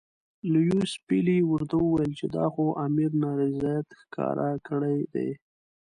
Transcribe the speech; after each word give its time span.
لیویس 0.53 0.93
پیلي 1.07 1.37
ورته 1.51 1.75
وویل 1.79 2.11
چې 2.19 2.25
دا 2.35 2.45
خو 2.53 2.65
امیر 2.85 3.11
نارضاییت 3.23 3.87
ښکاره 4.01 4.49
کړی 4.67 4.97
دی. 5.13 5.29